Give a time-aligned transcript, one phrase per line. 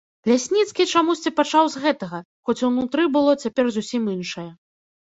[0.29, 4.51] Лясніцкі чамусьці пачаў з гэтага, хоць унутры было цяпер зусім іншае.